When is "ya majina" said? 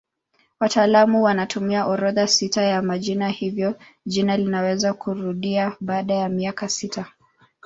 2.61-3.29